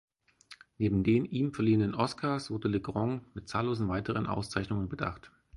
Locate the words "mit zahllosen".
3.35-3.87